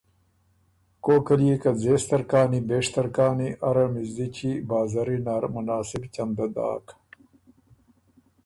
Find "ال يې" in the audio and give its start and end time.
1.33-1.55